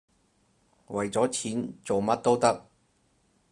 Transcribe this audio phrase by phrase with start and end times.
[0.87, 2.65] 為咗錢，做乜都得